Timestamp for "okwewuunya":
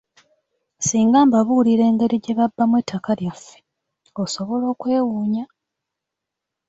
4.73-5.45